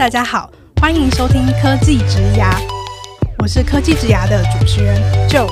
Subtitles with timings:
[0.00, 2.54] 大家好，欢迎收听科技职涯，
[3.38, 4.98] 我是科技职涯的主持人
[5.28, 5.46] Joe。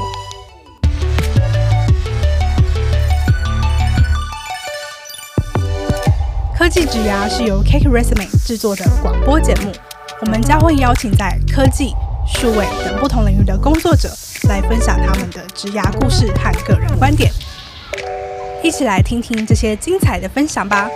[6.56, 9.70] 科技职涯是由 Cake Resume 制作的广播节目，
[10.22, 11.94] 我们将会邀请在科技、
[12.26, 14.08] 数位等不同领域的工作者
[14.48, 17.30] 来分享他们的职牙故事和个人观点，
[18.62, 20.88] 一起来听听这些精彩的分享吧。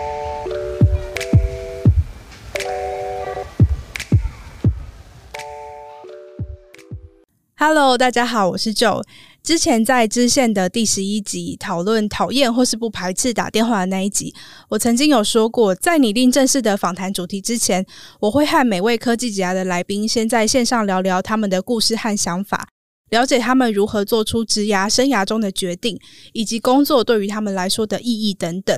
[7.65, 9.05] Hello，大家好，我是 Joe。
[9.41, 14.35] 之前在支线的第十一集讨论讨厌或是不排斥打电话的那一集，
[14.69, 17.87] 我曾经有说过，在拟定正式的访谈主题之前，
[18.19, 22.67] 我会和每位科技职涯的来宾先在线上聊聊他们的故事和想法，
[23.11, 25.97] 了解他们如何做出职涯生涯中的决定，
[26.33, 28.77] 以及工作对于他们来说的意义等等。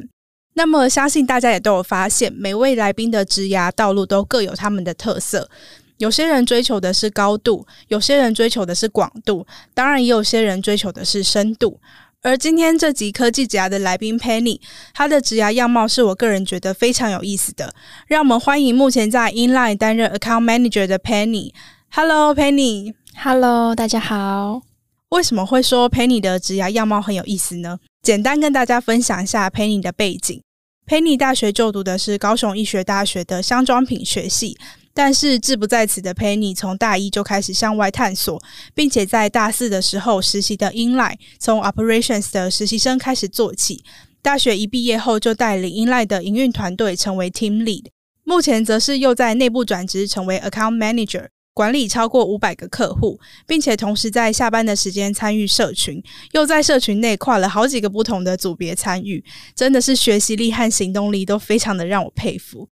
[0.56, 5.48] 那么，相信大家也都有发现，每位来宾的职涯道路都各有他们的特色。
[5.98, 11.80] 有些人追求的是高度，有些人追求的是广度，当然也有些人追求的是深度。
[12.22, 14.58] 而今天这集科技职涯的来宾 Penny，
[14.94, 17.74] 她的职涯样貌是我个人觉得非常有意思的。
[18.06, 21.52] 让我们欢迎目前在 Inline 担任 Account Manager 的 Penny。
[21.90, 22.94] Hello，Penny。
[23.16, 24.62] Hello，大家好。
[25.10, 27.78] 为什么会说 Penny 的职涯样貌很有意思呢？
[28.02, 30.42] 简单跟大家分享一下 Penny 的背景。
[30.86, 34.56] Penny 大学就读的是高雄医学大学的香妆品学系。
[34.94, 38.40] 但是志不在此的 Penny 从大一就开始向外探索，
[38.74, 43.82] 并且在大四的时候实习的 Inline，从 Operations 的实习生开始做起。
[44.22, 47.86] 大学一毕业后就带领 Inline 的营运团队成为 Team Lead，
[48.22, 59.22] 目前则是又在内部转职成为 Account Manager，管理超过五百个客户，并且同时在下班的时间参与社群，又在社群内跨了好几个不同的组别参与，
[59.54, 62.68] 真的是学习力和行动力都非常的让我佩服。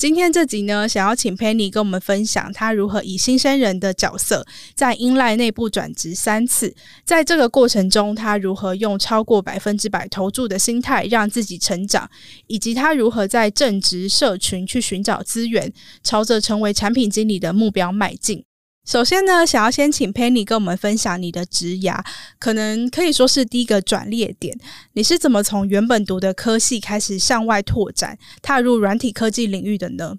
[0.00, 6.74] 今天这集呢，想要请 Penny 跟我们分享他如何以新生人的角色在英籁内部转职三次，
[7.04, 12.08] 在这个过程中，他如何用超过百分之百投注的心态让自己成长，
[12.46, 15.70] 以及他如何在正职社群去寻找资源，
[16.02, 18.42] 朝着成为产品经理的目标迈进。
[18.86, 22.02] 首先呢，想要先请 Penny 跟我们分享你的职涯，
[22.38, 24.58] 可能可以说是第一个转捩点。
[24.94, 30.16] 你是怎么从原本读的科系开始向外拓展，踏入软体科技领域的呢？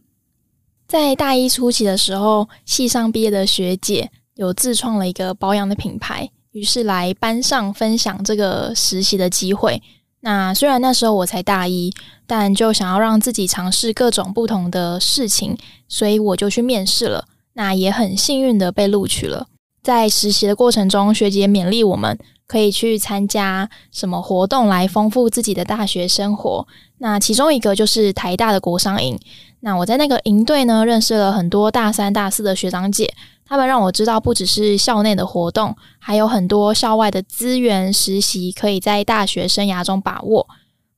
[0.87, 9.81] 在大一初期的时候，系上毕业的学姐有自创了一个保养的品牌，于是来班上分享这个实习的机会。
[10.21, 11.91] 那虽然那时候我才大一，
[12.27, 15.57] 但就想要让自己尝试各种不同的事情，
[15.87, 17.25] 所以我就去面试了。
[17.53, 19.47] 那也很幸运的被录取了。
[19.83, 26.67] 在实习的过程中，学姐勉励我们可以去参加什么活动来丰富自己的大学生活。
[26.99, 29.19] 那其中一个就是台大的国商营。
[29.61, 33.11] 那我在那个营队呢，认识了很多大三、大四的学长姐，
[33.45, 40.47] 他们让我知道不只是校内的活动，还有很多校外的资源实习，可以在大学生涯中把握。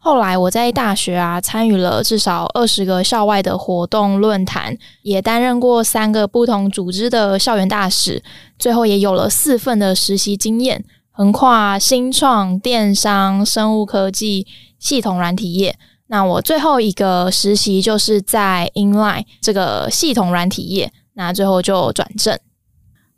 [0.06, 8.22] 后来我在大学啊，参与了至少二十个校外的活动论坛，也担任过三个不同组织的校园大使，
[8.60, 14.46] 最后也有了四份的实习经验，横跨新创、电商、生物科技、
[14.78, 15.74] 系统软体业。
[16.08, 22.38] 那我最后一个实习就是在 Inline 这个系统软体业，那最后就转正。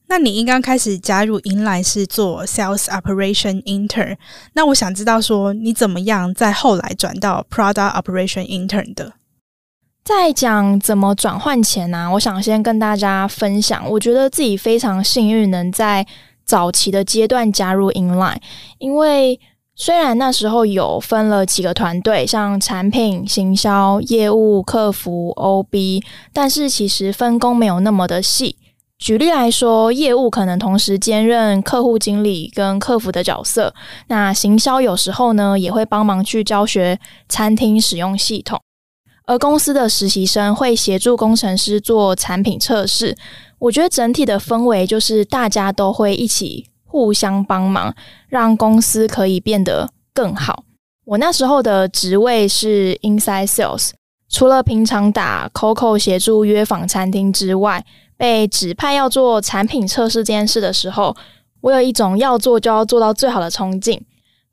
[0.07, 4.17] 那你应该开始加入 Inline 是做 Sales Operation Intern，
[4.53, 9.13] 那我想知道说你怎么样在后来转到 Product Operation Intern 的？
[10.03, 16.05] 在讲怎么转换前呢、啊，我想先跟大家分享，我觉得自己非常幸运能在
[16.45, 18.37] 早期的阶段加入 Inline，
[18.77, 19.39] 因为
[19.73, 28.55] 虽然那时候有分了几个团队，像产品、行销、业务、客服、OB，但是其实分工没有那么的细。
[28.97, 33.73] 举例来说，业务可能同时兼任客户经理跟客服的角色。
[34.07, 38.59] 那行销有时候呢，也会帮忙去教学餐厅使用系统。
[39.27, 43.17] 而公司的实习生会协助工程师做产品测试。
[43.59, 47.93] 我觉得整体的氛围就是大家都会一起互相帮忙，
[48.29, 50.63] 让公司可以变得更好。
[51.05, 53.91] 我那时候的职位是 Inside Sales，
[54.29, 57.83] 除了平常打 COCO 协助约访餐厅之外，
[58.17, 61.15] 被指派要做产品测试这件事的时候，
[61.61, 64.01] 我有一种要做就要做到最好的冲劲，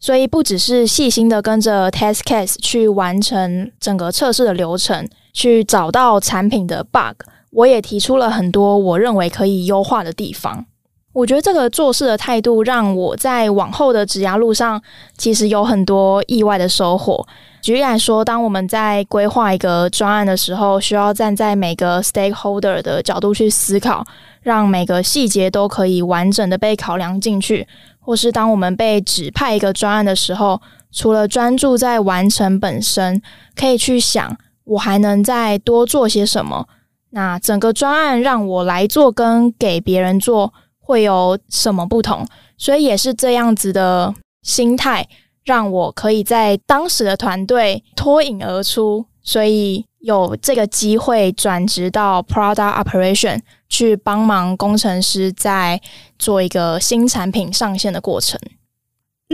[0.00, 10.66] 所以不只是细心的跟着 test case 去完成整个测试的流程，去找到产品的 bug，我也提出了很多我认为可以优化的地方。
[11.12, 14.80] 我觉得这个做事的态度，让我在往后的职涯路上，
[15.18, 17.26] 其实有很多意外的收获。
[17.60, 24.04] 举例来说，当我们在规划一个专案的时候，需要站在每个 stakeholder 的角度去思考，
[24.40, 27.64] 让每个细节都可以完整的被考量进去；
[28.00, 30.60] 或是当我们被指派一个专案的时候，
[30.90, 33.20] 除了专注在完成本身，
[33.54, 36.66] 可以去想我还能再多做些什么。
[37.10, 40.52] 那整个专案让我来做，跟给别人做。
[40.82, 42.26] 会有什么不同？
[42.58, 45.08] 所以也是这样子的心态，
[45.44, 55.80] 让我可以在当时的团队脱颖而出，所以有这个机会转职到 Product Operation 去帮忙工程师在
[56.18, 58.38] 做一个新产品上线的过程。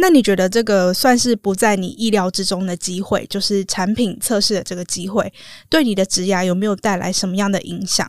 [0.00, 5.32] 那你觉得这个算是不在你意料之中的机会，就是产品测试的这个机会，
[5.68, 8.08] 对你的职涯有没有带来什么样的影响？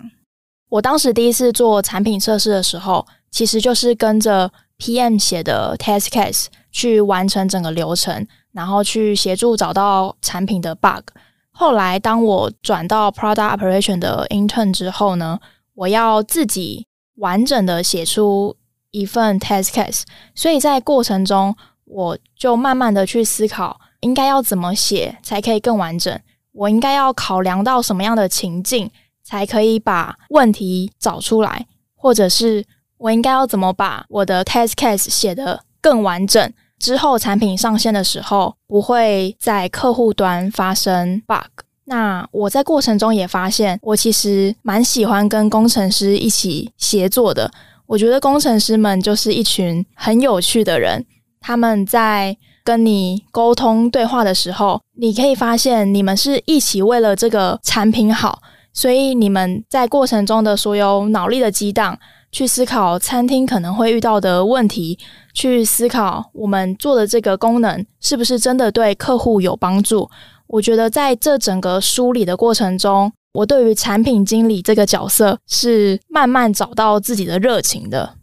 [0.69, 11.11] 我当时第一次做产品测试的时候，其实就是跟着 PM 写的 test case 去完成整个流程，然后去协助找到产品的 bug。
[11.51, 15.39] 后来当我转到 product operation 的 intern 之后呢，
[15.75, 18.55] 我要自己完整的写出
[18.91, 20.03] 一份 test case，
[20.33, 21.55] 所以在过程中
[21.85, 26.17] 我就慢慢的去思考应该要怎么写才可以更完整，
[26.53, 28.89] 我应该要考量到什么样的情境
[29.23, 32.65] 才可以把问题找出来，或者是。
[32.99, 36.53] 我应该要怎么把我的 test case 写得更完整？
[36.77, 41.63] 之后产品上线的时候，不会在客户端发生 bug。
[41.85, 47.51] 那我在过程中也发现，我其实蛮喜欢跟工程师一起协作的。
[47.85, 51.05] 我觉得工程师们就是一群很有趣的人。
[51.41, 58.41] 他们在跟你沟通对话的时候，你可以发现你们是一起为了这个产品好，
[58.71, 61.97] 所以你们在过程中的所有脑力的激荡。
[62.31, 64.97] 去思考餐厅可能会遇到的问题，
[65.33, 70.09] 去思考我们做的这个功能是不是真的对客户有帮助。
[70.47, 78.15] 我觉得在这整个梳理的过程中，我对于产品经理这个角色是慢慢找到自己的热情的。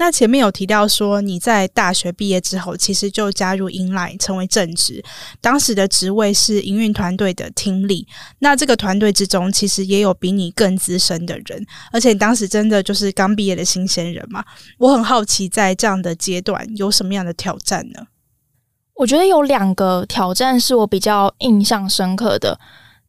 [0.00, 5.04] 那前面有提到说，你在大学毕业之后，其实就加入 Inline 成为正职，
[5.40, 8.06] 当时的职位是营运团队的听力。
[8.38, 14.44] 那这个团队之中，其实也有比你更资深的人，而且你当时真的就是刚毕业的新鲜人嘛。
[14.78, 18.06] 我很好奇，在这样的阶段有什么样的挑战呢？
[18.94, 22.60] 我觉得有两个挑战是我比较印象深刻的，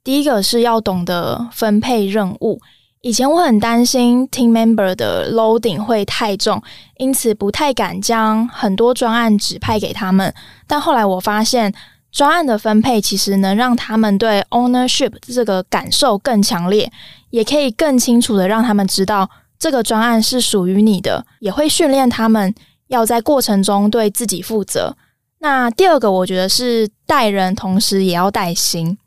[0.03, 2.59] 第一个是要懂得分配任务。
[3.01, 6.61] 以前我很担心 team member 的 loading 会太重，
[6.97, 10.33] 因此不太敢将很多专案指派给他们。
[10.67, 11.73] 但后来我发现，
[12.11, 16.91] 专案的分配其实能让他们对 ownership 这个感受更强烈，
[17.29, 22.53] 也可以更清楚地让他们知道这个专案是属于你的，也会训练他们
[22.87, 24.97] 要在过程中对自己负责。
[25.39, 28.97] 那第二个，我觉得是带人，同时也要带心。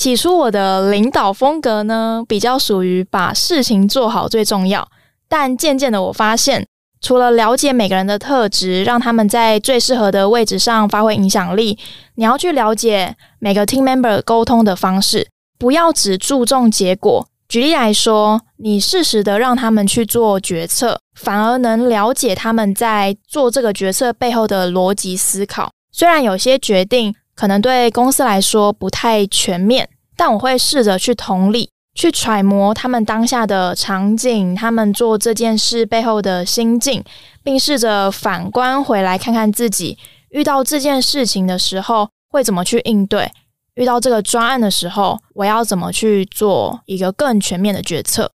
[0.00, 4.88] 起初我的领导风格呢，比较属于把事情做好最重要。
[5.28, 6.66] 但渐渐的，我发现
[7.02, 11.78] 除了了解每个人的特质，让他们在最适合的位置上发挥影响力，
[12.14, 17.28] 你要去了解每个 team member 沟通的方式，不要只注重结果。
[17.46, 25.70] 举例来说，你适时的让他们去做决策，反而能了解他们在做这个决策背后的逻辑思考。
[25.92, 37.02] 虽然有些决定，可能对公司来说不太全面，但我会试着去同理，去揣摩他们当下的场景，他们做这件事背后的心境，
[37.42, 39.96] 并试着反观回来看看自己
[40.28, 43.32] 遇到这件事情的时候会怎么去应对，
[43.76, 48.30] 遇到这个专案的时候，我要怎么去做一个更全面的决策。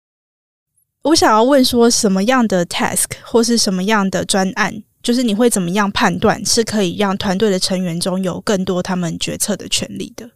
[1.02, 4.84] 我想要问说，什么样的 task 或是什么样的专案？
[5.02, 10.30] 就是你会怎么样判断是可以让团队的成员中有更多他们决策的权利的？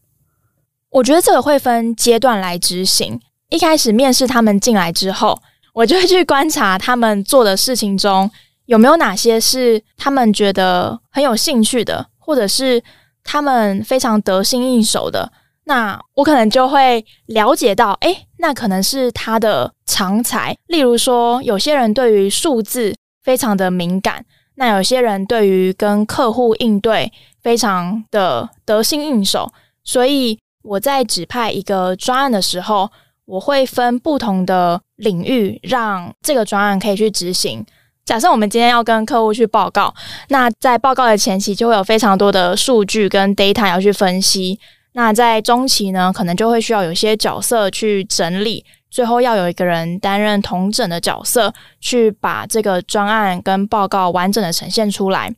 [0.90, 3.20] 我觉得这个会分阶段来执行。
[3.50, 5.40] 一开始面试他们进来之后，
[5.72, 8.28] 我就会去观察他们做的事情中
[8.64, 12.82] 有没有哪些是他们觉得很有兴趣的，或者是
[13.22, 15.30] 他们非常得心应手的。
[15.64, 20.56] 那我可能就会了解到，诶，那可能是他的长才。
[20.66, 24.24] 例如说，有些人对于数字非常的敏感。
[24.56, 29.52] 那有些人对于跟客户应对非常的得心应手，
[29.84, 32.90] 所以我在指派一个专案的时候，
[33.24, 37.64] 我会分不同的领域，让这个专案可以去执行。
[38.04, 39.92] 假设我们今天要跟客户去报告，
[40.28, 44.58] 那在报告的前期就会有非常多的数据跟 data 要去分析。
[44.92, 48.64] 那在中期呢，可能就会需要有些角色去整理。
[48.96, 55.30] 最后要有一个人担任统整的角色，去把这个专案跟报告完整的呈现出来。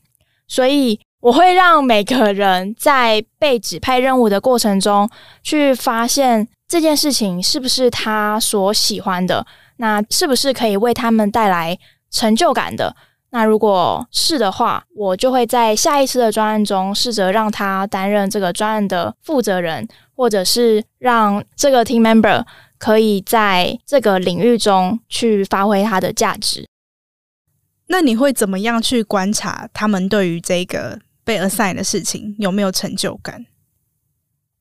[0.47, 5.11] 所以我会让每个人在被指派任务的过程中，
[5.43, 9.45] 去发现这件事情是不是他所喜欢的，
[9.79, 11.77] 那是不是可以为他们带来
[12.13, 12.95] 成就感的？
[13.31, 22.45] 那如果是的话，我就会在下一次的专案中试着让他担任这个专案的负责人，或者是让这个 team member。
[22.79, 26.67] 可以在这个领域中去发挥它的价值。
[27.89, 33.47] 那你会怎么样去观察他们对于这个被 assign 的事情有没有成就感？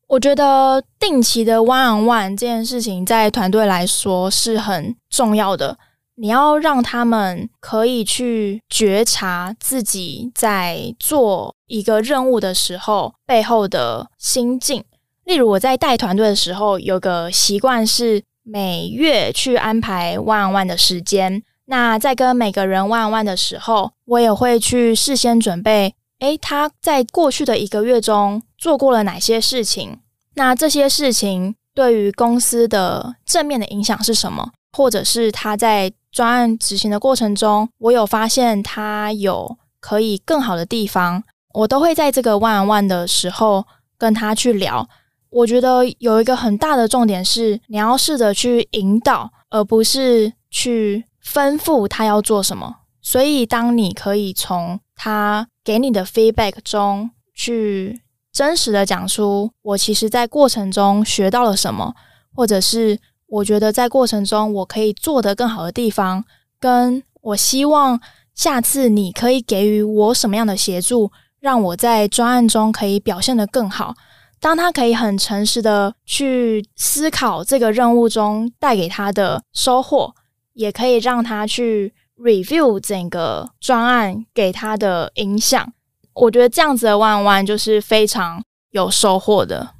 [0.07, 5.77] 我觉得定期的 one on one 这件事情在团队来说是很重要的。
[6.15, 14.83] 你要让他们可以去觉察自己在做一个任务的时候背后的心境。
[15.27, 21.43] 例如我在带团队的时候，有个习惯是每月去安排 one on one 的时间。
[21.65, 25.93] 那在跟每个人 one on one 的时候，我也会去事先准备。
[26.19, 29.99] 诶，他在过去的一个月中做过了哪些事情？
[30.35, 34.51] 那这些事情对于公司的正面的影响是什么？
[34.71, 41.21] 或者是他在专案执行的过程中，我有发现他有可以更好的地方，
[41.53, 43.65] 我都会在这个 one on one 的时候
[43.97, 44.87] 跟他去聊。
[45.29, 52.77] 我觉得有一个很大的重点是，你要试着去引导，而不是去吩咐他要做什么。
[53.01, 61.93] 所以，当你可以从他给你的 feedback 中去真实的讲出，我其实在过程中学到了什么，
[62.33, 66.23] 或者是我觉得在过程中我可以做得更好的地方，
[66.59, 67.99] 跟我希望
[68.33, 73.95] 下次你可以给予我什么样的协助，让我在专案中可以表现得更好。
[74.39, 80.13] 当他可以很诚实的去思考这个任务中带给他的收获，
[80.53, 85.73] 也可以让他去 review 整个专案给他的影响，
[86.13, 89.76] 我觉得这样子的弯弯就是非常有收获的。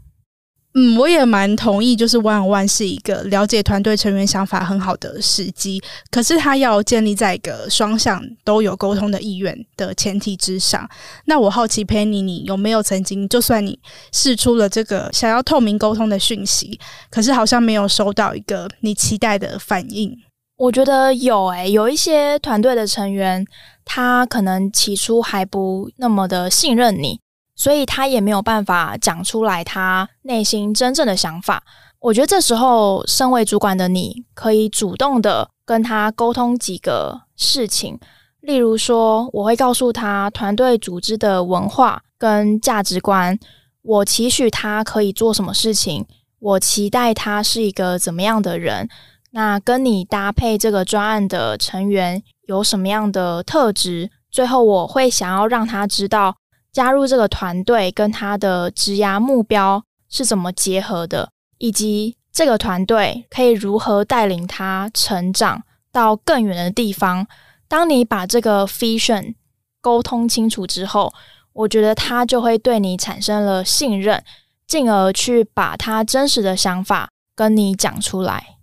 [0.80, 5.82] 嗯，我也蛮同意，就是 one on one 是一个了解团队成员想法很好的时机。
[6.12, 10.88] 可是，他要建立在一个双向都有沟通的意愿的前提之上。
[11.26, 13.80] 那我好奇，Penny，你有没有曾经，就算你
[14.14, 16.80] 试出了这个想要透明沟通的讯息，
[17.10, 20.16] 可是好像没有收到一个你期待的反应？
[20.58, 23.44] 我觉得有诶、有一些团队的成员，
[23.84, 27.20] 他可能起初还不那么的信任你。
[27.58, 31.62] 所以他也没有办法讲出来他内心真正的想法。
[32.00, 38.00] 我觉得这时候，身为主管的你，可以主动的跟他沟通几个事情。
[38.42, 43.38] 例如说，我会告诉他团队组织的文化跟价值观，
[43.82, 46.06] 我期许他可以做什么事情，
[46.40, 48.88] 我期待他是一个怎么样的人。
[49.32, 54.12] 那跟你搭配这个专案的成员有什么样的特质？
[54.30, 56.36] 最后，我会想要让他知道。
[56.72, 67.28] 加入这个团队跟他的职涯目标是怎么结合的，以及这个团队可以如何带领他成长到更远的地方。
[67.68, 69.36] 当你把这个 vision
[69.82, 71.14] 沟通清楚之后，
[71.54, 74.24] 我觉得他就会对你产生了信任，
[74.68, 78.57] 进而去把他真实的想法跟你讲出来。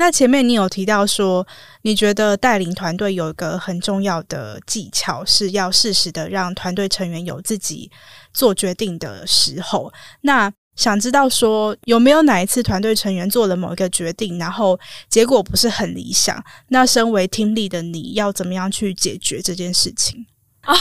[0.00, 1.46] 那前面你有提到说，
[1.82, 7.90] 你觉得带领团队有一个很重要的技巧，是要适时的让团队成员有自己
[8.32, 9.92] 做决定的时候。
[10.22, 14.80] 那想知道说，有没有哪一次团队成员做了某一个决定，然后
[15.10, 16.42] 结果不是很理想？
[16.68, 20.24] 那身为听力的你要怎么样去解决这件事情？
[20.66, 20.74] 哦，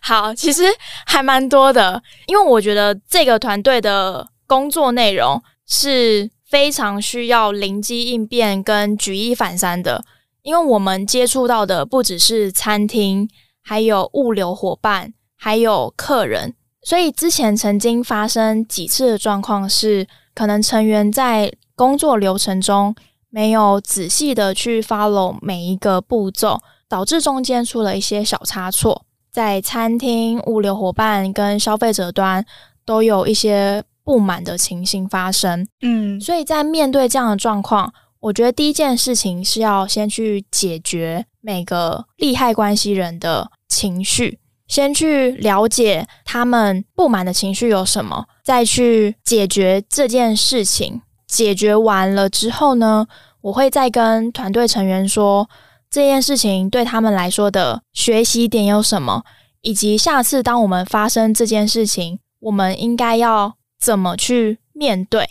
[0.00, 0.62] 好，其实
[1.06, 6.30] 还蛮多的，因为我觉得这个团队的工作内容是。
[6.50, 10.04] 非常需要灵机应变跟举一反三的，
[10.42, 13.28] 因为我们接触到的不只是餐厅，
[13.62, 16.52] 还有物流伙伴，还有客人。
[16.82, 20.04] 所以之前曾经发生几次的状况是，
[20.34, 22.92] 可能成员在工作流程中
[23.28, 32.44] 没有仔细的去 follow 每一个步骤，导致中间出了一些小差错，在餐厅、物流伙伴跟消费者端
[32.84, 33.84] 都有一些。
[34.10, 51.00] 不满的情形发生，嗯，所以在面对这样的状况，我觉得第一件事情是要先去解决每个利害关系人的情绪，先去了解他们不满的情绪有什么，再去解决这件事情。
[51.28, 53.06] 解决完了之后呢，
[53.42, 55.48] 我会再跟团队成员说
[55.88, 59.22] 这件事情对他们来说的学习点有什么，
[59.60, 63.54] 以及下次当我们发生这件事情，我们应该要。
[63.80, 65.28] 怎么去面对？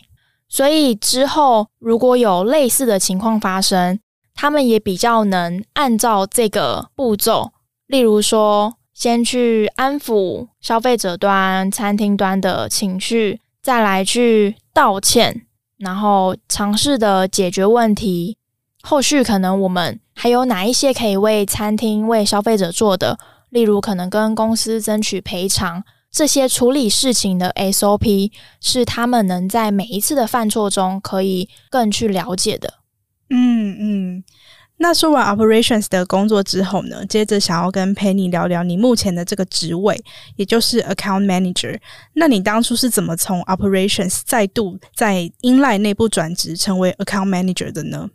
[0.50, 4.00] 所以之后如果有类似的情况发生，
[4.34, 7.52] 他们也比较能按照这个步骤，
[7.86, 15.46] 例如说，先去安抚消费者端、餐厅端的情绪，再来去道歉，
[15.78, 18.38] 然后尝试的解决问题。
[18.82, 23.20] 后续可能我们还有哪一些可以为餐厅、为消费者做的？
[23.50, 25.84] 例如，可能跟公司争取赔偿。
[26.12, 32.76] 这些处理事情的 SOP 是他们能在每一次的犯错中可以更去了解的。
[33.30, 34.24] 嗯嗯，
[34.78, 40.04] 那说完 operations 的工作之后呢，接着想要跟 Penny 聊聊你目前的这个职位，
[40.36, 41.80] 也就是 account manager。
[42.14, 48.10] 那你当初是怎么从 operations 再度在 inline 内部转职成为 account manager 的呢？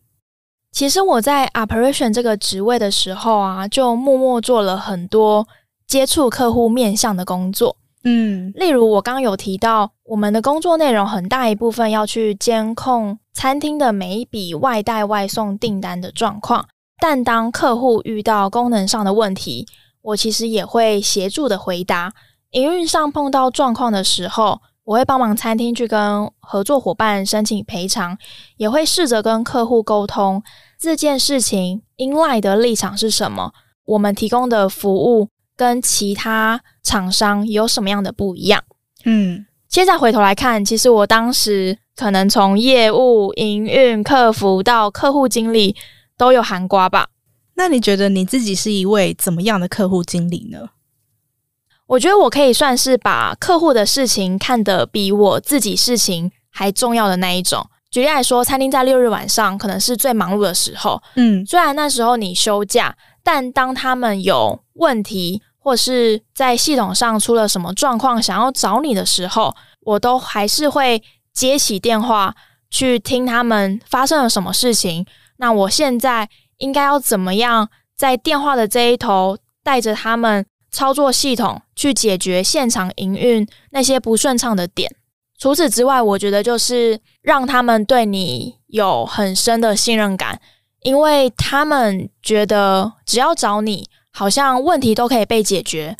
[0.72, 5.46] 其实我在 operation 这个职位的时候啊，就默默做了很多
[5.86, 7.76] 接触客户面向的工作。
[8.04, 16.66] 嗯，例如我刚刚有提到，我们的工作内容很大一部分要去监控餐厅的每一笔外带外送订单的状况。
[17.00, 19.66] 但当客户遇到功能上的问题，
[20.02, 22.12] 我其实也会协助的回答。
[22.50, 28.16] 营运上碰到状况的时候，我会帮忙餐厅去跟合作伙伴申请赔偿，
[28.58, 30.42] 也会试着跟客户沟通
[30.78, 33.52] 这件事情 inline 的立场是什么，
[33.86, 38.62] 我们提供的服务跟其他厂商有什么样的不一样？
[39.04, 45.76] 嗯，现在回头来看，其实我当时可能从业务、营运、客服到客户经理
[46.16, 47.08] 都有含瓜吧。
[47.56, 50.70] 那你觉得你自己是一位怎么样的客户经理呢？
[51.86, 57.68] 我觉得我可以算是把客户的事情看得比我自己事情还重要的那一种。
[57.90, 71.02] 举例来说，餐厅在六日晚上可能是最忙碌的时候，嗯，虽然那时候你休假，但当他们有问题，或是在系统上出了什么状况，想要找你的时候，我都还是会
[71.32, 72.34] 接起电话
[72.70, 75.06] 去听他们发生了什么事情。
[75.38, 76.28] 那我现在
[76.58, 84.94] 应该要怎么样在电话的这一头带着他们操作系统去解决现场营运那些不顺畅的点？
[85.38, 90.40] 除此之外，我觉得就是让他们对你有很深的信任感，
[90.82, 93.88] 因为他们觉得只要找你。
[94.16, 95.96] 好像问题都可以被解决，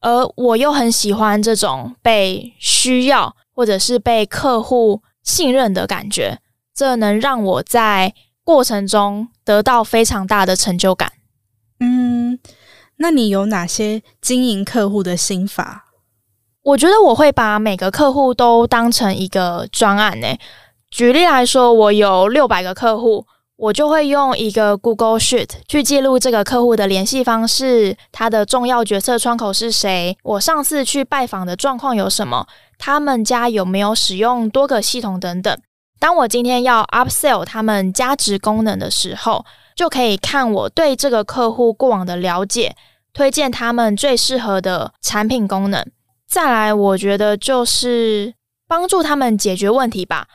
[0.00, 6.40] 而我又很喜欢这种被需要或者是被客户信任的感觉，
[6.74, 11.12] 这能让我在过程中得到非常大的成就感。
[11.78, 12.36] 嗯，
[12.96, 15.84] 那你有哪些经营客户的心法？
[16.62, 20.40] 我觉得我会把每个客户都当成一个专案诶。
[20.90, 23.24] 举例来说，我有六百个客户。
[23.56, 32.46] 我就会用一个 Google Sheet 去记录这个客户的联系方式，他的重要决策窗口是谁，我上次去拜访的状况有什么，
[32.78, 35.58] 他们家有没有使用多个系统等等。
[35.98, 42.76] 当我今天要 upsell 他们加值功能的时候，就可以看我对这个客户过往的了解，
[43.14, 45.82] 推荐他们最适合的产品功能。
[46.28, 48.34] 再来，我觉得就是
[48.68, 50.28] 帮助他们解决问题吧。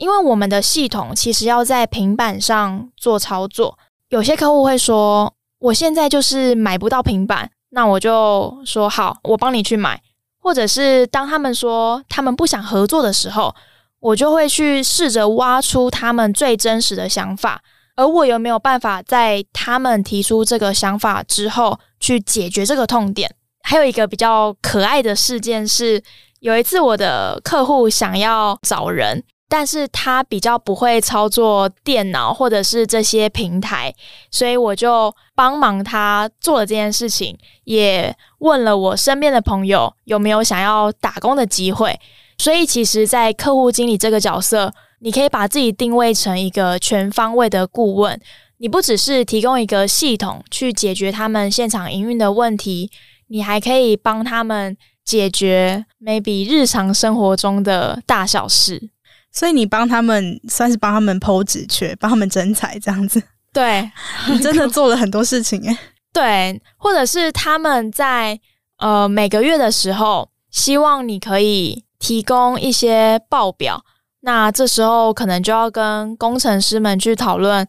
[0.00, 10.00] 因为我们的系统其实要在平板上做操作，有些客户会说：“我现在就是买不到平板。”那我就说：“好，我帮你去买。”
[10.42, 13.54] 或者是当他们说他们不想合作的时候，
[14.00, 17.60] 我就会去试着挖出他们最真实的想法，
[17.94, 23.30] 而我有没有办法在他们提出这个想法之后去解决这个痛点？
[23.64, 26.02] 还有一个比较可爱的事件是，
[26.40, 29.22] 有一次我的客户想要找人。
[29.50, 33.92] 但是他比较不会操作电脑或者是这些平台，
[34.30, 41.98] 所以我就帮忙他做了这件事情，也问了我身边的朋友有没有想要打工的机会。
[42.38, 48.18] 所以其实，在客户经理这个角色，你可以把自己定位成一个全方位的顾问，
[48.58, 52.88] 你不只是提供一个系统去解决他们现场营运的问题，
[53.26, 58.90] 你还可以帮他们解决 maybe 日常生活中的大小事。
[59.32, 63.22] 所以你帮他们算是帮他们 po 职缺，帮他们征才这样子。
[63.52, 63.90] 对，
[64.28, 65.78] 你真的做了很多事情诶。
[66.12, 68.38] 对，或者是他们在
[68.78, 73.84] 呃每个月的时候，希望你可以提供一些报表，
[74.22, 77.66] 那这时候可能就要跟工程师们去讨论，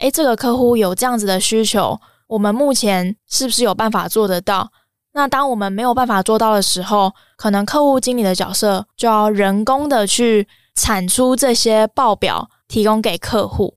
[0.00, 4.70] 诶，这个客户有这样子的需求，我们目前是不是有办法做得到？
[5.12, 10.46] 那当我们没有办法做到的时候，可能客户经理的角色就要人工的去。
[10.78, 13.74] 产出这些报表提供给客户。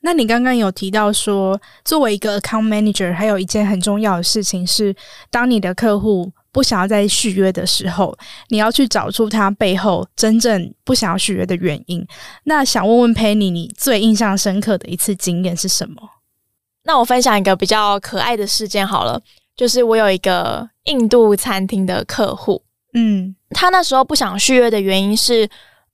[0.00, 4.94] 那你刚刚有提到说，作为一个 account manager，还有一件很重要的事情是，
[5.28, 8.16] 当你的客户不想要再续约的时候，
[8.48, 12.06] 你要去找出他背后真正不想要续约的原因。
[12.44, 15.96] 那想问问 Penny，你最印象深刻的一次经验是什么？
[16.84, 19.20] 那我分享一个比较可爱的事件好了，
[19.56, 22.62] 就是我有一个印度餐厅的客户，
[22.94, 25.46] 嗯，他那时候不想续约的原因是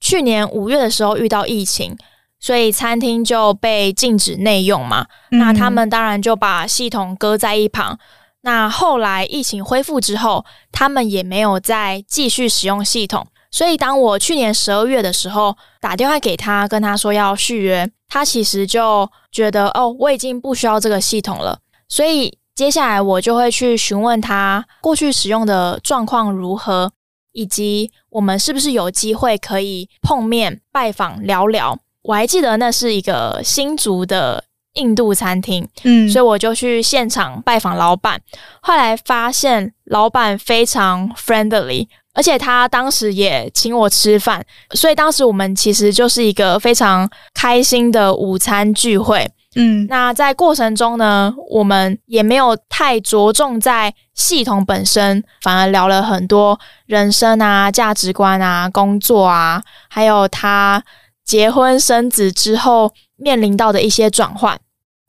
[0.05, 1.97] 去年五月的时候遇到疫情，
[2.39, 7.99] 所以餐厅就被禁止内用嘛，嗯，那他们当然就把系统搁在一旁。
[8.43, 13.27] 那后来疫情恢复之后，他们也没有再继续使用系统。
[13.51, 21.59] 所以当我去年十二月的时候打电话给他，跟他说要续约，他其实就觉得哦，我已经不需要这个系统了。
[21.89, 26.93] 所以接下来我就会去询问他过去使用的状况如何，
[27.35, 31.79] 以及我们是不是有机会可以碰面拜访聊聊。
[32.01, 34.43] 我还记得那是一个新竹的。
[34.75, 38.21] 印度餐厅，嗯，所以我就去现场拜访老板。
[38.61, 49.31] 后来发现老板非常 friendly，而且他当时也请我吃饭，所以当时我们其实就是一个非常开心的午餐聚会。
[49.57, 60.83] 嗯，那在过程中呢，我们也没有太着重在系统本身，反而聊了很多人生啊、价值观啊、工作啊，还有他
[61.25, 64.59] 结婚生子之后面临到的一些转换。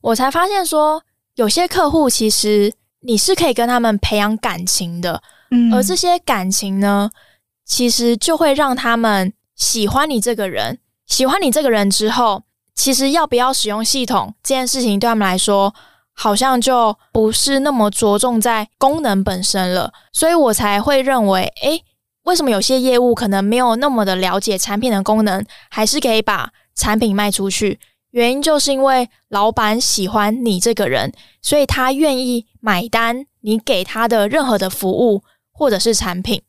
[0.02, 1.02] 我才发现说，
[1.36, 7.10] 有些客户其实你是可以跟他们培养感情的，嗯，而这些感情呢，
[7.66, 10.78] 其实就会让他们喜欢你这个人。
[11.08, 12.42] 喜欢你这个人之后，
[12.76, 15.74] 其实要不要使用系统这件事情，对他们来说，
[16.14, 19.92] 好像就不是那么着重在功能本身了。
[20.12, 21.84] 所以我才会认为，诶，
[22.24, 27.80] 为什么有些业务可能没有那么的了解产品的功能，还是可以把产品卖出去？
[28.12, 31.12] 原因就是因为老板喜欢你这个人，
[31.42, 36.42] 所以他愿意买单你给他的任何的服务或者是产品。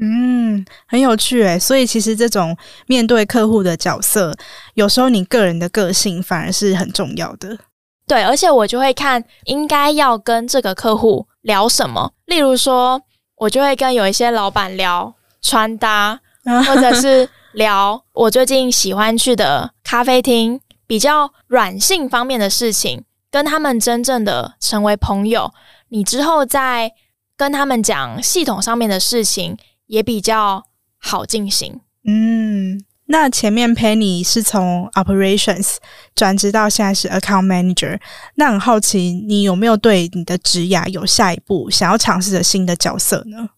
[0.00, 1.58] 嗯，很有趣诶。
[1.58, 4.34] 所以其实这种面对客户的角色，
[4.74, 7.58] 有时候你个人的个性反而是很重要的。
[8.06, 12.12] 对，而且我就会看应该要跟这个客户聊什么。
[12.26, 13.00] 例如说，
[13.36, 16.20] 我就会跟有一些老板聊穿搭，
[16.66, 17.28] 或者是。
[17.54, 25.52] 聊我最近喜欢去的咖啡厅，比较软性方面的事情，跟他们真正的成为朋友。
[25.88, 26.92] 你之后再
[27.36, 29.58] 跟他们讲系统上面的事情，
[29.90, 30.64] 也比较
[30.98, 31.80] 好进行。
[32.04, 35.76] 嗯，那前面 Penny 是从 Operations
[36.14, 38.00] 转职到现在是 Account Manager，
[38.36, 43.50] 那很好奇你有没有对你的职涯有下一步想要尝试的新的角色呢？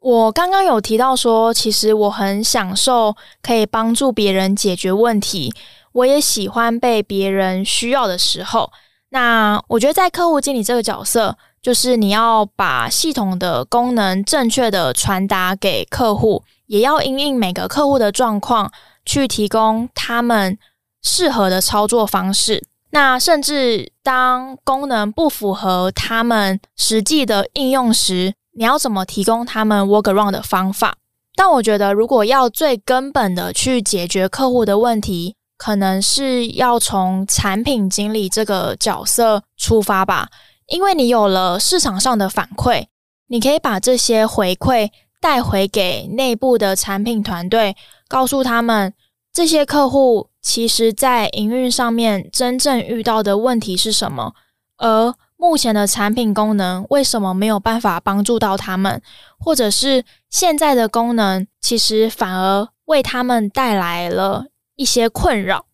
[0.00, 5.52] 我刚刚有提到说，其实我很享受可以帮助别人解决问题，
[5.92, 8.72] 我也喜欢被别人需要的时候。
[9.10, 18.72] 那我觉得在客户经理这个角色，就是你要把系统的功能正确的传达给客户，也要因应每个客户的状况
[19.06, 20.58] 去提供他们
[21.02, 22.66] 适合的操作方式。
[22.90, 30.96] 那甚至当功能不符合他们实际的应用时，你要怎么提供他们 workaround 的方法？
[31.34, 40.28] 但我觉得，如果要最根本的去解决客户的问题，可能是要从产品经理这个角色出发吧。
[40.72, 42.86] 因为你有了市场上的反馈，
[43.28, 47.76] 你可以把这些回馈带回给内部的产品团队，
[48.08, 48.94] 告诉他们
[49.30, 54.32] 这些客户其实在营运上面真正遇到的问题是什么，
[54.78, 59.02] 而目前的产品功能为什么没有办法帮助到他们，
[59.38, 65.66] 或者是现在的功能其实反而为他们带来了一些困扰？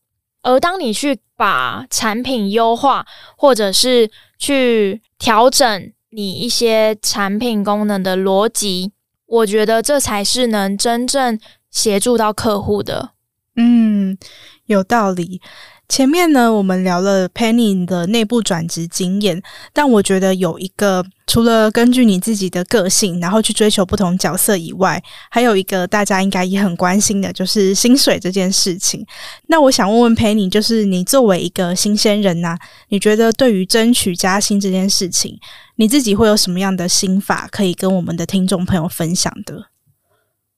[0.43, 3.07] 而当你去把产品优化，
[3.37, 8.92] 或者是去调整你一些产品功能的逻辑，
[9.27, 11.38] 我觉得这才是能真正
[11.70, 13.11] 协助到客户的。
[13.57, 14.16] 嗯，
[14.66, 15.42] 有道理。
[15.88, 29.05] 前面呢，我们聊了 Penny 的内部转职经验，但我觉得有一个，除了根据你自己的个性，然后去追求不同角色以外，还有一个大家应该也很关心的，就是薪水这件事情。
[29.46, 32.59] 那我想问问 Penny，就是你作为一个新鲜人呐，
[32.90, 35.40] 你觉得对于争取加薪这件事情，
[35.77, 39.64] 你自己会有什么样的心法可以跟我们的听众朋友分享的？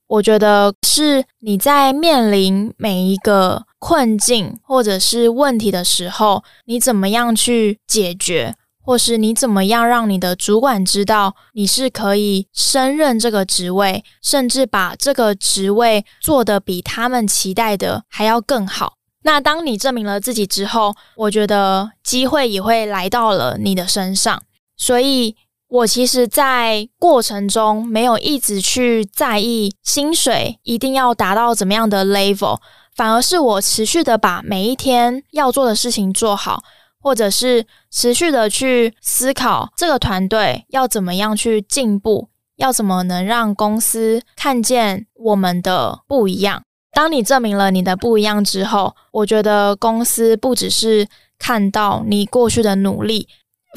[0.08, 18.94] 我觉得是你在面临每一个困境或者是问题的时候，你怎么样去解决，或是你怎么样让你的主管知道你是可以升任这个职位，甚至把这个职位做得比他们期待的还要更好。
[19.22, 24.42] 那当你证明了自己之后，我觉得机会也会来到了你的身上。
[24.76, 25.36] 所以
[25.68, 32.58] 我其实，在过程中没有一直去在意薪水一定要达到怎么样的 level，
[33.00, 36.62] 反而是我持续的把每一天要做的事情做好，
[37.00, 46.62] 或者是持续的去思考这个团队要怎么样去进步，要怎么能让公司看见我们的不一样。
[46.92, 51.08] 当你证明了你的不一样之后，我觉得公司不只是
[51.38, 53.26] 看到你过去的努力。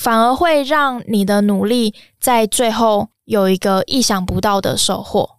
[0.01, 5.37] 反而会让你的努力在最后有一个意想不到的收获。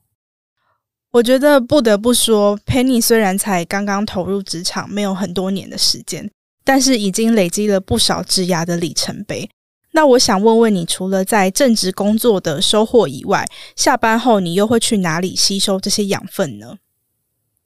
[1.14, 6.28] 我觉得不得不说，Penny 虽然才刚刚投入职场，没有很多年的时间，
[6.64, 9.48] 但是已经累积了不少职涯的里程碑。
[9.92, 13.46] 那我想问问你，除了在正职工作的收获以外，
[13.76, 16.78] 下班后你又会去哪里吸收这些养分呢？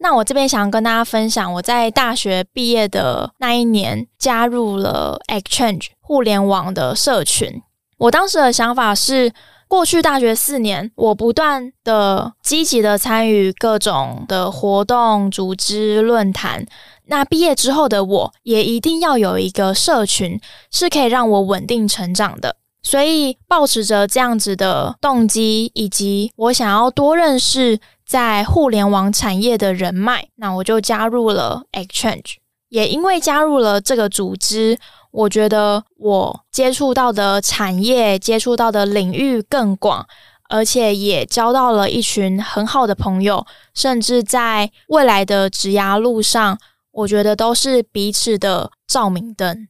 [0.01, 7.63] 那我这边想跟大家分享，我在大学毕业的那一年加入了 Exchange 互联网的社群。
[7.97, 9.33] 我当时的想法是，
[9.69, 16.67] 过去大学四年，我不断的积极的参与各种的活动、组织、论坛。
[17.07, 22.57] 那毕业之后的我，也一定要有一个社群，是可以让我稳定成长的。
[22.83, 27.79] 所以，抱持着这样子的动机，以及我想要多认识。
[28.09, 32.37] 在互联网产业的人脉，那我就加入了 Exchange。
[32.71, 34.79] 也因为加入了这个组织，
[35.11, 40.07] 我觉得我接触到的产业、接触到的领域更广，
[40.49, 46.59] 而且也交到了一群很好的朋友，甚至在未来的职涯路上，
[46.93, 49.69] 我觉得都是彼此的照明灯。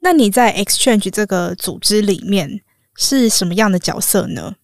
[0.00, 2.60] 那你在 Exchange 这个组织里面
[2.94, 4.54] 是什么样的角色呢？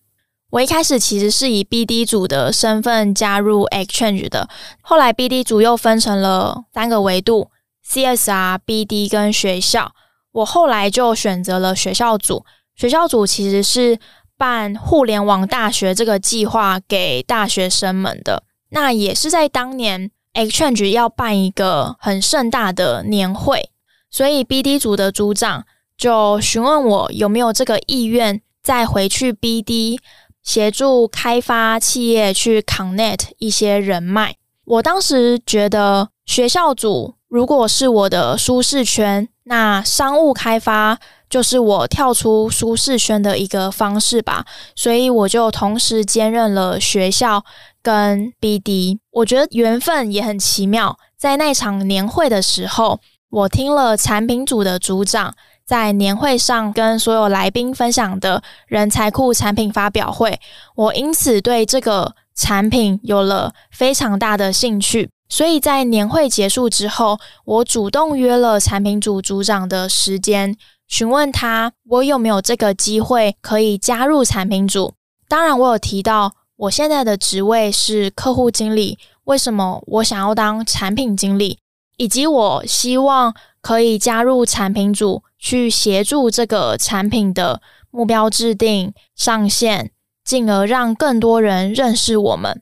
[0.51, 4.49] 我一开始其实是以 BD 组的身份加入 Exchange 的，
[4.81, 7.51] 后来 BD 组又分成了三个维度
[7.91, 9.93] ：CSR、BD 跟学校。
[10.33, 12.45] 我后来就选择了学校组。
[12.77, 13.99] 学校组其实是
[14.39, 18.45] 办互联网大学这个计划给大学生们的。
[18.71, 23.71] 那也是在当年 Exchange 要办一个很盛大的年会，
[24.09, 25.67] 所以 BD 组的组长
[25.99, 29.99] 就询问我有没有这个意愿再回去 BD。
[30.43, 34.37] 协助开发企业去 connect 一些人脉。
[34.65, 44.45] 我当时觉得学校组如果是我的舒适圈，那商务开发就是我跳出舒适圈的一个方式吧。
[44.75, 47.45] 所以我就同时兼任了学校
[47.81, 48.99] 跟 BD。
[49.13, 52.99] 我觉得缘分也很奇妙，在那场年会的时候，
[53.31, 55.33] 我听了产品组的组长。
[55.65, 60.41] 在年会上跟所有来宾分享的人才库产品发表会，
[60.75, 65.11] 我因此对这个产品有了非常大的兴趣。
[65.31, 70.55] 所以在年会结束之后，我主动约了产品组组长的时间，
[70.87, 74.93] 询问他我有没有这个机会可以加入产品组。
[75.27, 81.59] 当然，我有提到我现在的职位是客户经理，为什么我想要当产品经理，
[81.97, 85.23] 以及我希望可以加入产品组。
[85.43, 89.91] 去协助这个产品的目标制定、上线，
[90.23, 92.61] 进而让更多人认识我们。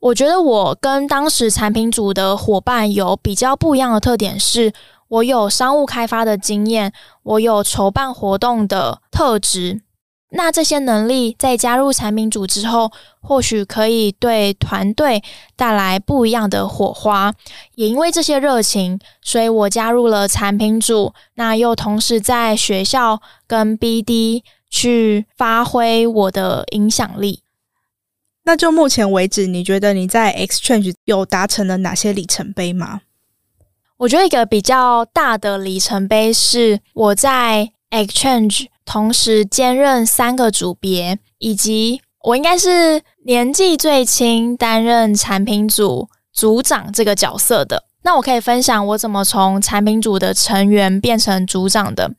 [0.00, 4.72] 我觉得我跟当时产品组的伙伴有比较不一样的特点，是
[5.08, 9.82] 我有商务开发的经验，我有筹办活动的特质。
[10.30, 15.22] 那这些能力在加入产品组之后，或许可以对团队
[15.56, 17.32] 带来不一样的火花。
[17.76, 21.14] 也因为这些热情，所以我加入了产品组。
[21.36, 27.40] 那又同时在学校跟 BD 去发挥我的影响力。
[28.48, 33.02] 那就目前为止，你觉得你在 Exchange 有达成了哪些里程碑吗？
[33.98, 38.68] 我觉得一个比较大的里程碑是我在 Exchange。
[38.86, 47.84] 同时兼任三个组别，以及我应该是年纪最轻担任产品组组长这个角色的。
[48.02, 52.10] 那我可以分享我怎么从产品组的成员变成组长的。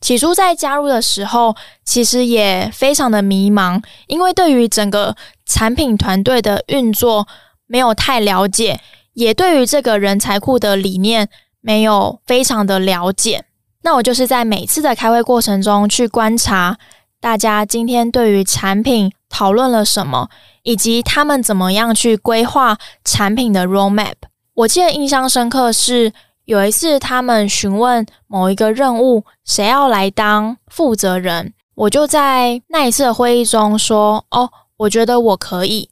[0.00, 5.14] 起初在加入的时候，其实也非常的迷茫，因为对于整个
[5.46, 7.26] 产品团队的运作
[7.66, 8.80] 没有太了解，
[9.14, 11.28] 也对于这个人才库的理念
[11.60, 13.44] 没有非常的了解。
[13.82, 16.76] 那我就是在每次的开会过程中去观察
[17.20, 20.28] 大家今天对于产品讨论了什么，
[20.64, 24.14] 以及他们怎么样去规划产品的 roadmap。
[24.54, 26.12] 我记得印象深刻是
[26.44, 35.90] 有一次他们询问某一个任务谁要来当负责人，我就在那一次的会议中说：“哦，我觉得我可以。”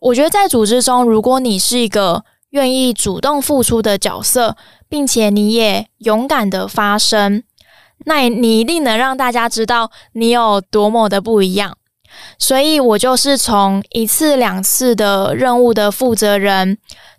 [0.00, 4.56] 我觉得在组织中，如果你是一个愿意主动付出的角色，
[4.88, 7.42] 并且你也勇敢的发声，
[8.06, 11.76] 那你一定能让大家知道你有多么的不一样。
[12.38, 16.78] 所以我就是从一次两次的任务的负责人，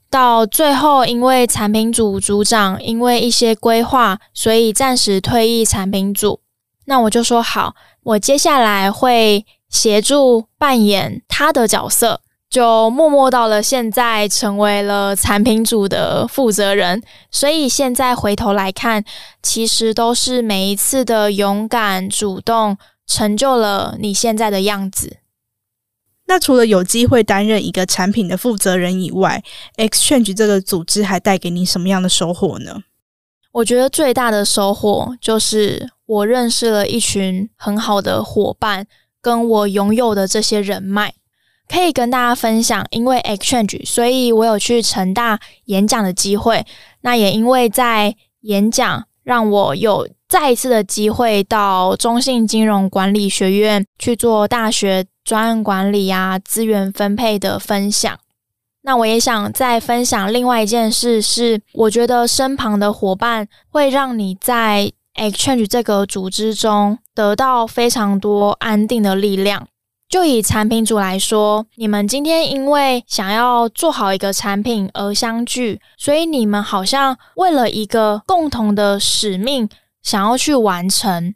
[0.10, 6.42] 到最后因为产品组组长因为一些规划，所以暂时退役产品组。
[6.86, 12.22] 那我就说好，我接下来会协助扮演他的角色。
[12.48, 17.02] 就默默到了现在，成为了产品组的负责人。
[17.32, 19.06] 所以现在回头来看，
[19.42, 25.20] 其实都是每一次的勇敢、主动，成就了你现在的样子。
[26.26, 29.42] 那除了有机会担任一个产品的负责人以外
[29.78, 32.84] ，Exchange 这个组织还带给你什么样的收获呢？
[33.54, 38.88] 我觉得最大的收获就是我认识了一群很好的伙伴，
[39.22, 41.14] 跟我拥有的这些人脉。
[41.68, 46.66] 可以跟大家分享，因为 Exchange，所以我有去成大演讲的机会。
[47.00, 58.20] 那也因为在演讲，让我有再一次的机会到中信金融管理学院去做大学专案管理啊、资源分配的分享。
[58.82, 69.68] 那我也想再分享另外一件事，是我觉得身旁的伙伴会让你在 Exchange 这个组织中得到非常多安定的力量。
[70.10, 79.70] 就以产品组来说，你们今天因为想要做好一个产品而相聚，所以你们好像为了一个共同的使命
[80.04, 81.34] 想要去完成。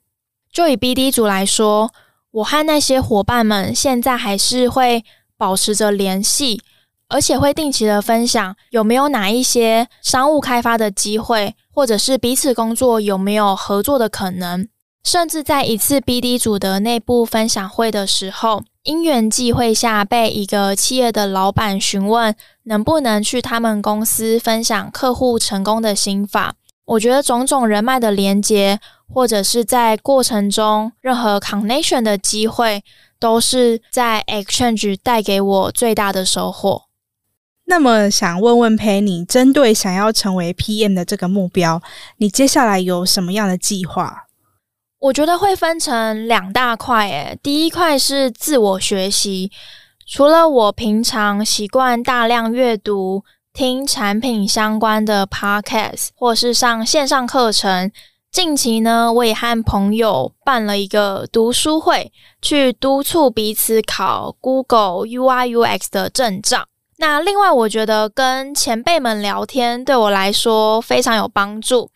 [0.51, 1.89] 就以 BD 组来说，
[2.31, 5.05] 我和那些伙伴们现在还是会
[5.37, 6.61] 保持着联系，
[7.07, 14.67] 而且会定期的分享有没有哪一些商务开发的机会，或者是彼此工作有没有合作的可能。
[15.05, 26.55] 甚至在一次 BD 组的内部分享会的时候，因缘际会下被一个企业的老板询问，能不能去他们公司分享客户成功的心法。
[26.85, 32.83] 我觉得种种人脉的连接，或者是在过程中任何 connection 的机会，
[33.19, 36.85] 都是在 Exchange 带给我最大的收获。
[37.65, 41.81] 那么，想问问 Penny，针对想要成为 PM 的这个目标，
[42.17, 44.24] 你接下来有什么样的计划？
[45.05, 49.51] 我觉得会分成两大块，诶，第一块是自我学习，
[50.07, 57.91] 除了我平常习惯大量阅读、听产品相关的 podcast，或是上线上课程，
[58.31, 66.65] 近期呢，我也和朋友办了一个读书会，去督促彼此考 Google UI UX 的证照。
[66.97, 71.91] 那另外，我觉得跟前辈们聊天，对我来说非常有帮助。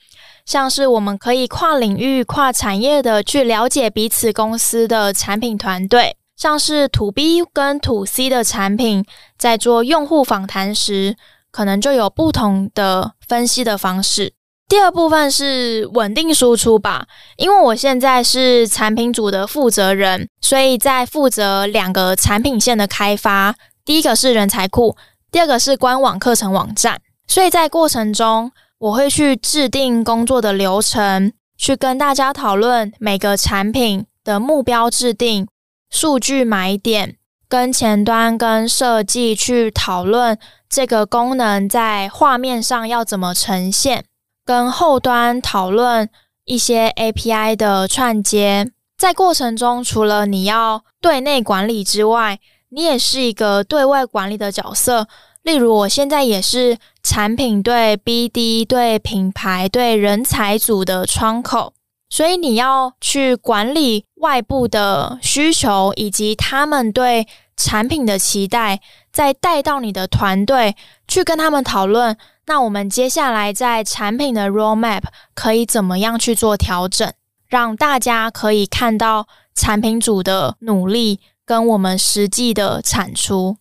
[0.50, 9.06] 像是我们可以跨领域、跨产业的去了解彼此公司的产品团队，像是 To B 跟 To C 的产品，
[9.38, 11.16] 在做用户访谈时，
[11.52, 14.34] 可能就有不同的分析的方式。
[14.68, 17.06] 第二部分是稳定输出吧，
[17.38, 23.54] 因为我现在是产品组的负责人，所以在负责两个产品线的开发，
[23.86, 24.98] 第一个是人才库，
[25.32, 28.52] 第二个是官网课程网站，所以在过程中。
[28.80, 35.46] 我会去制定工作的流程，去跟大家讨论每个产品的目标制定、
[35.90, 37.18] 数据买点，
[37.50, 40.40] 跟前端跟设计去讨论
[40.70, 44.06] 这个功能在画面上要怎么呈现，
[44.46, 46.10] 跟后端讨论
[46.46, 48.72] 一些 API 的串接。
[48.98, 52.40] 在过程中，除了你要对内管理之外，
[52.70, 55.10] 你也是一个对外管理的角色。
[55.44, 61.74] 例如，我现在也是产品对 BD、对品牌、对人才组的窗口，
[62.10, 67.26] 所以你要去管理外部的需求以及他们对
[67.56, 70.76] 产品的期待，再带到你的团队
[71.08, 72.16] 去跟他们讨论。
[72.46, 77.12] 那我们接下来在产品的 roadmap 可以怎么样去做调整，
[77.48, 83.58] 让大家可以看到产品组的努力跟我们实际的产出。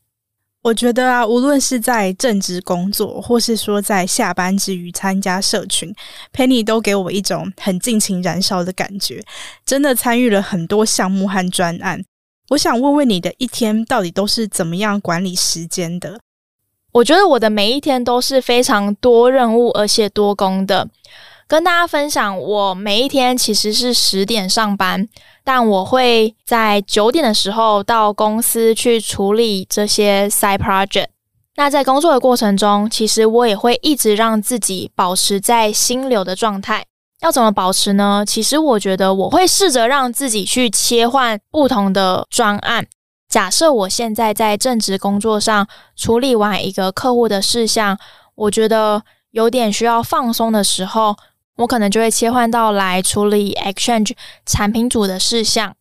[0.69, 5.91] 我觉得啊，无论是在正职工作，或是说在下班之余参加社群
[6.31, 9.25] ，Penny 都给我一种很尽情燃烧的感觉。
[9.65, 12.05] 真的参与了很多项目和专案。
[12.51, 16.21] 我想问问你的一天到底都是怎么样管理时间的？
[16.93, 20.87] 我觉得我的每一天都是非常多任务而且多工的。
[21.49, 25.09] 跟大家分享，我每一天其实是十点上班。
[25.43, 31.07] 但我会在九点的时候到公司去处理这些 side project。
[31.57, 36.85] 那在工作的过程中，其实我也会一直让自己保持在心流的状态。
[37.23, 38.23] 要怎么保持呢？
[38.27, 42.87] 其实我觉得我会试着让自己去切换不同的专案。
[43.27, 47.99] 假设我现在在正职工作上处理完一个客户的事项，
[48.35, 51.17] 我觉得有点需要放松的时候。
[51.59, 54.13] 我可能就会切换到来处理 Exchange
[54.47, 55.75] 产品组的事项。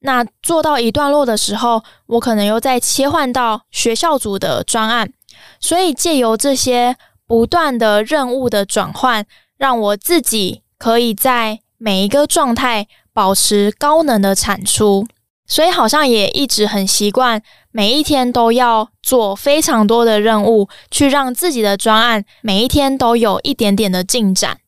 [0.00, 5.12] 那做到一段落的时候，我可能又再切换到学校组的专案。
[5.60, 9.26] 所以借由这些不断的任务的转换，
[9.56, 15.06] 让我自己可以在每一个状态保持高能的产出。
[15.46, 24.58] 所以好像也一直很习惯，每一天都要做非常多的任务，去让自己的专案每一天都有一点点的进展。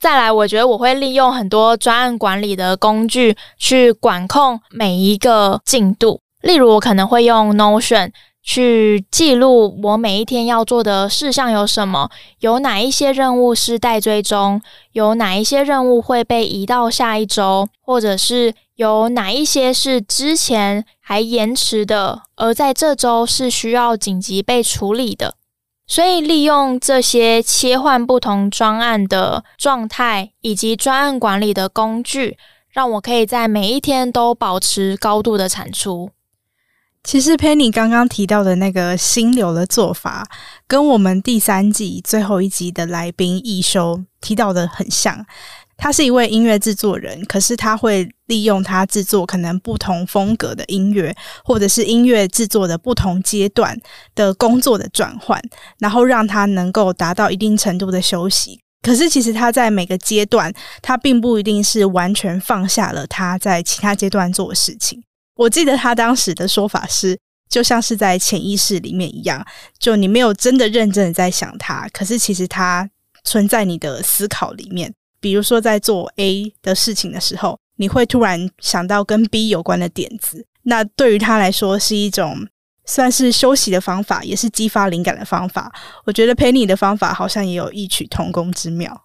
[0.00, 6.22] 再来，我觉得我会利用很多专案管理的工具去管控每一个进度。
[6.40, 8.10] 例如，我可能会用 Notion
[8.42, 25.34] 去记录我每一天要做的事项有什么，有哪一些任务是待追踪，有哪一些任务会被移到下一周，或者是有哪一些是之前还延迟的，而在这周是需要紧急被处理的。
[25.90, 32.38] 所以，利用这些切换不同专案的状态以及专案管理的工具，
[32.70, 36.12] 让我可以在每一天都保持高度的产出。
[37.02, 40.28] 其实，Penny 刚刚提到的那个心流的做法，
[40.68, 45.26] 跟我们第三季最后一集的来宾易修提到的很像。
[45.80, 53.74] 他是一位音乐制作人，可是他会利用他制作可能不同风格的音乐，或者是音乐制作的不同阶段
[54.14, 55.42] 的工作的转换，
[55.78, 58.60] 然后让他能够达到一定程度的休息。
[58.82, 60.52] 可是其实他在每个阶段，
[60.82, 65.02] 他并不一定是完全放下了他在其他阶段做的事情。
[65.36, 67.18] 我记得他当时的说法是，
[67.48, 69.42] 就像是在潜意识里面一样，
[69.78, 72.88] 就你没有真的认真的在想他，可是其实他
[73.24, 74.92] 存在你的思考里面。
[75.20, 80.46] 比如说，在做 A 的事情的时候，你会突然想到跟 B 有关的点子。
[80.62, 82.46] 那对于他来说，是一种
[82.84, 85.72] 算是休息的方法，也是激发灵感的方法。
[86.04, 89.02] 我觉得 Penny 的方法好像也有异曲同工之妙。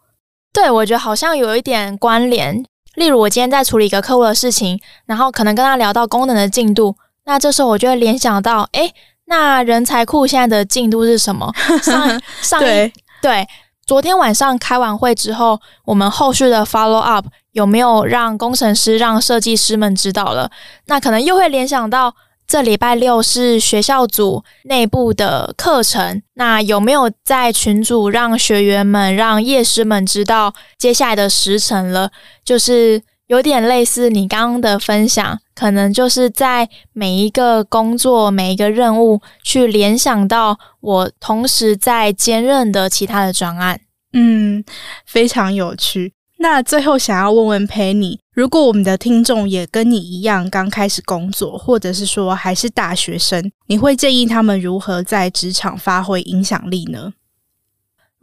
[0.52, 2.64] 对，我觉得好像有一点关联。
[2.96, 6.96] 例如，我今天在处理一个客户的事情，然后可能跟他聊到功能的进度，
[7.26, 8.90] 那这时候我就会联想到，哎，
[9.26, 11.54] 那人才库现在的进度是什么？
[11.84, 12.92] 上上一
[13.22, 13.46] 对。
[13.86, 20.50] 昨天晚上开完会之后，我们后续的 follow up 有没有让工程师、让设计师们知道了？
[20.88, 22.16] 那可能又会联想到
[22.48, 32.10] 这礼拜六是学校组内部的课程，那有没有在群组让学员们、让业师们知道接下来的时辰了？
[32.44, 43.82] 就是有点类似你刚刚的分享，可能就是在每一个工作、每一个任务去联想到我同时在兼任的其他的专案。
[44.14, 44.64] 嗯，
[45.06, 46.14] 非常有趣。
[46.38, 57.14] 那最后想要问问陪你如果我们的听众也跟你一样刚开始工作，或者是说还是大学生，你会建议他们如何在职场发挥影响力呢？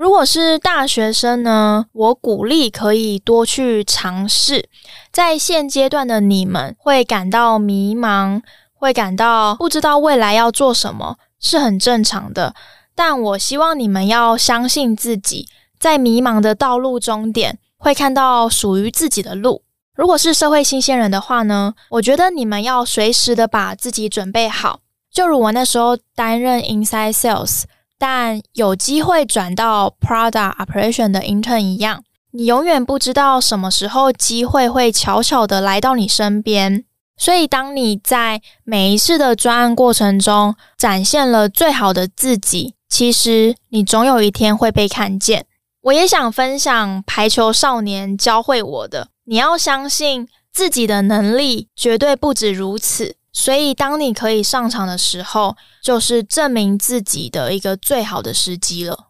[0.02, 4.68] 如果是大学生呢，我鼓励可以多去尝试。
[5.12, 8.42] 在现阶段的你们会感到迷茫，
[8.74, 12.52] 会感到不知道未来要做什么，是很正常的。
[12.96, 15.46] 但我希望你们要相信自己。
[15.78, 19.62] 在迷茫的道路终点，会看到属于自己的路。
[19.94, 24.80] 如果是社会新鲜人的话呢，我觉得你们要随时的把自己准备好。
[25.12, 27.62] 就如我那时候担任 Inside Sales，
[28.02, 36.84] 但有机会转到 Product Operation 的 Intern 一样，你永远不知道什么时候机会会悄悄的来到你身边。
[37.16, 45.46] 所以，当你在每一次的专案过程中展现了最好的自己，其实你总有一天会被看见。
[45.82, 53.14] 我也想分享排球少年教会我的，你要相信自己的能力绝对不止如此。
[53.32, 59.08] 所以，当你可以上场的时候，就是证明自己的一个最好的时机了。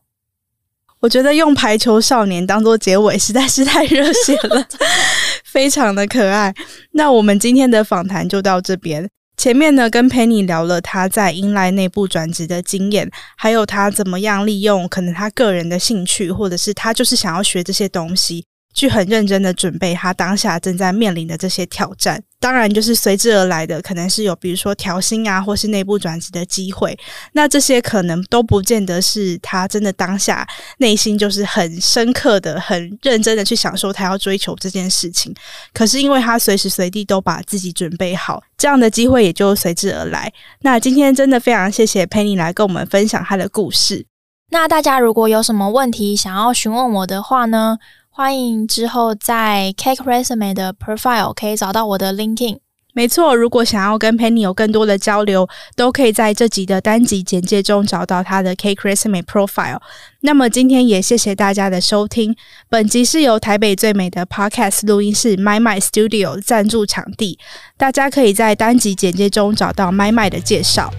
[1.01, 4.65] 我觉得用排球少年当做结尾实在是太热血了，
[5.45, 6.55] 非常的可爱。
[6.93, 9.11] 那我们今天的访谈就到这边。
[9.37, 18.47] 前面呢，跟 Penny 聊了他在 inline 内部转职的经验，还有他怎么样利用可能他个人的兴趣，或者是他就是想要学这些东西。
[18.73, 26.99] 去很认真的准备他当下正在面临的这些挑战，当然就是随之而来的，可能是有比如说调薪啊，或是内部转职的机会。
[27.35, 30.45] 那这些可能都不见得是他真的当下
[30.79, 35.33] 内心就是很深刻的、很认真的去享受他要追求这件事情。
[35.73, 40.33] 可是因为他随时随地都把自己准备好，这样的机会也就随之而来。
[40.63, 44.05] 那今天真的非常谢谢佩妮来跟我们分享他的故事。
[44.51, 47.79] 那大家如果有什么问题想要询问我的话呢，
[48.15, 52.59] 欢迎之后在 Cake Resume 的 profile 可以找到我的 LinkedIn。
[52.93, 59.81] 没错，如果想要跟 Penny 有更多的交流，都可以在这集的单集简介中找到她的 Cake Resume Profile。
[60.21, 62.37] 那么今天也谢谢大家的收听，
[62.69, 67.39] 本集是由台北最美的 Podcast 录音室 My My Studio 赞助场地，
[67.79, 70.93] 大家可以在单集简介中找到 My My 的介绍。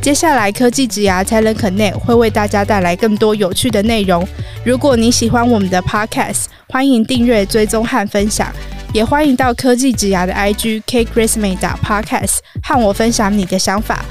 [0.00, 4.26] 接下来科技职涯 Talent Connect 会为大家带来更多有趣的内容。
[4.64, 8.50] 如果你喜欢我们的 Podcast，欢迎订阅、追踪和分享。
[8.92, 14.04] 也欢迎到科技职涯的 IG Cake Resume Podcast 和我分享你的想法。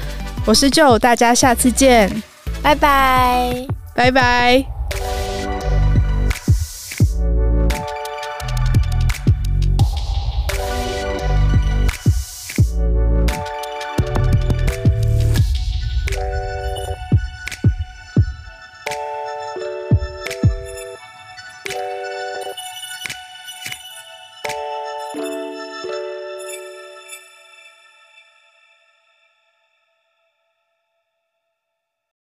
[0.46, 2.10] 我是 Joe，大家下次见，
[2.62, 4.64] 拜拜，拜拜。